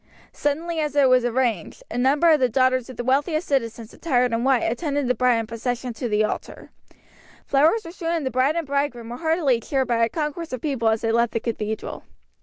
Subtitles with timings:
[0.33, 4.33] Suddenly as it was arranged, a number of the daughters of the wealthiest citizens attired
[4.33, 6.71] in white attended the bride in procession to the altar.
[7.45, 10.61] Flowers were strewn and the bride and bridegroom were heartily cheered by a concourse of
[10.61, 12.03] people as they left the cathedral.